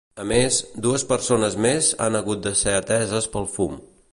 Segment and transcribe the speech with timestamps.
[0.21, 3.79] A més, dues persones més han hagut de ser ateses pel fum.